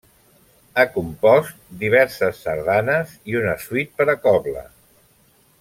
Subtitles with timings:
[0.77, 4.69] Ha compost diverses sardines i una suite per a cobla.